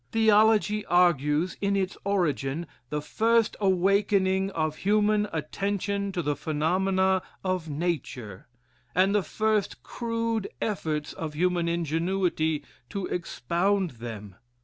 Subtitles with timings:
[0.11, 7.69] Theology argues, in its origin, the first awakening of human attention to the phenomena of
[7.69, 8.47] nature,
[8.95, 14.37] and the first crude efforts of human ingenuity to expound them.